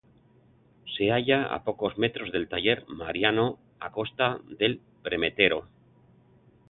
Se 0.93 1.11
halla 1.13 1.43
a 1.43 1.63
pocos 1.63 1.99
metros 1.99 2.31
del 2.31 2.49
taller 2.49 2.85
Mariano 2.87 3.59
Acosta 3.79 4.39
del 4.49 4.81
Premetro. 5.03 5.67